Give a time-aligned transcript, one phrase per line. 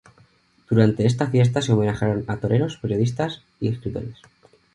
[0.67, 4.17] Durante esta fiesta se homenajearon a toreros, periodistas y escritores.